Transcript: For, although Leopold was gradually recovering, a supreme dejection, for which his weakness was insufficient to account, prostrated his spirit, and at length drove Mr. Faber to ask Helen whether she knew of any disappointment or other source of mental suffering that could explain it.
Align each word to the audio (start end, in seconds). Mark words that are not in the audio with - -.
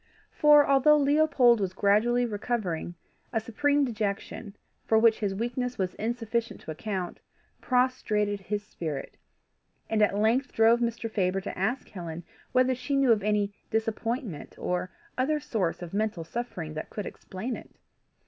For, 0.31 0.67
although 0.67 0.97
Leopold 0.97 1.59
was 1.59 1.73
gradually 1.75 2.25
recovering, 2.25 2.95
a 3.31 3.39
supreme 3.39 3.85
dejection, 3.85 4.55
for 4.83 4.97
which 4.97 5.19
his 5.19 5.35
weakness 5.35 5.77
was 5.77 5.93
insufficient 5.93 6.59
to 6.61 6.71
account, 6.71 7.19
prostrated 7.61 8.39
his 8.39 8.63
spirit, 8.65 9.15
and 9.91 10.01
at 10.01 10.17
length 10.17 10.53
drove 10.53 10.79
Mr. 10.79 11.07
Faber 11.07 11.39
to 11.41 11.55
ask 11.55 11.87
Helen 11.89 12.23
whether 12.51 12.73
she 12.73 12.95
knew 12.95 13.11
of 13.11 13.21
any 13.21 13.53
disappointment 13.69 14.55
or 14.57 14.89
other 15.19 15.39
source 15.39 15.83
of 15.83 15.93
mental 15.93 16.23
suffering 16.23 16.73
that 16.73 16.89
could 16.89 17.05
explain 17.05 17.55
it. 17.55 17.69